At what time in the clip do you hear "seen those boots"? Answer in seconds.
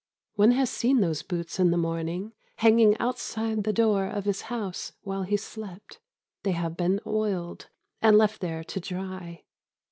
0.71-1.59